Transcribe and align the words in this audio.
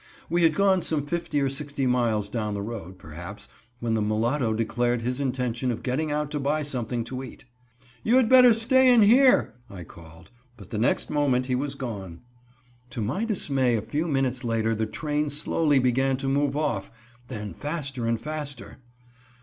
We 0.31 0.41
had 0.41 0.55
gone 0.55 0.81
some 0.81 1.05
fifty 1.05 1.39
or 1.41 1.49
sixty 1.51 1.85
miles 1.85 2.27
down 2.27 2.55
the 2.55 2.63
road, 2.63 2.97
perhaps, 2.97 3.47
when 3.81 3.93
the 3.93 4.01
mulatto 4.01 4.51
declared 4.51 5.03
his 5.03 5.19
intention 5.19 5.69
of 5.69 5.83
getting 5.83 6.11
out 6.11 6.31
to 6.31 6.39
buy 6.39 6.63
something 6.63 7.03
to 7.03 7.21
eat. 7.23 7.45
"You 8.01 8.15
had 8.15 8.27
better 8.27 8.51
stay 8.55 8.91
in 8.91 9.03
here," 9.03 9.53
I 9.69 9.83
called, 9.83 10.31
but 10.57 10.71
the 10.71 10.79
next 10.79 11.11
moment 11.11 11.45
he 11.45 11.53
was 11.53 11.75
gone. 11.75 12.21
To 12.89 12.99
my 13.03 13.25
dismay 13.25 13.75
a 13.75 13.81
few 13.83 14.07
minutes 14.07 14.43
later 14.43 14.73
the 14.73 14.87
train 14.87 15.29
slowly 15.29 15.77
began 15.77 16.17
to 16.17 16.27
move 16.27 16.57
off, 16.57 16.89
then 17.27 17.53
faster 17.53 18.07
and 18.07 18.19
faster. 18.19 18.79